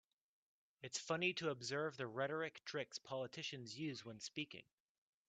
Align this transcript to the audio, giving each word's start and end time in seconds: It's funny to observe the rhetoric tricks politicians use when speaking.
It's 0.81 0.97
funny 0.97 1.31
to 1.35 1.51
observe 1.51 1.95
the 1.97 2.07
rhetoric 2.07 2.65
tricks 2.65 2.97
politicians 2.97 3.77
use 3.77 4.03
when 4.03 4.19
speaking. 4.19 4.63